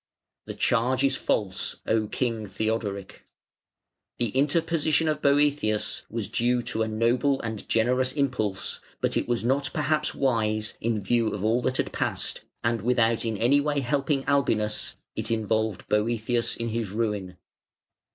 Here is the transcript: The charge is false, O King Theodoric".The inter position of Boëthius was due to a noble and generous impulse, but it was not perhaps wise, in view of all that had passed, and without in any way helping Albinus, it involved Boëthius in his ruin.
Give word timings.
The 0.47 0.55
charge 0.55 1.03
is 1.03 1.15
false, 1.15 1.75
O 1.85 2.07
King 2.07 2.47
Theodoric".The 2.47 4.35
inter 4.35 4.59
position 4.61 5.07
of 5.07 5.21
Boëthius 5.21 6.09
was 6.09 6.27
due 6.27 6.63
to 6.63 6.81
a 6.81 6.87
noble 6.87 7.39
and 7.41 7.69
generous 7.69 8.11
impulse, 8.11 8.79
but 8.99 9.15
it 9.15 9.27
was 9.27 9.43
not 9.45 9.69
perhaps 9.73 10.15
wise, 10.15 10.73
in 10.81 11.03
view 11.03 11.27
of 11.31 11.43
all 11.45 11.61
that 11.61 11.77
had 11.77 11.93
passed, 11.93 12.41
and 12.63 12.81
without 12.81 13.23
in 13.25 13.37
any 13.37 13.59
way 13.61 13.81
helping 13.81 14.27
Albinus, 14.27 14.97
it 15.15 15.29
involved 15.29 15.87
Boëthius 15.87 16.57
in 16.57 16.69
his 16.69 16.89
ruin. 16.89 17.37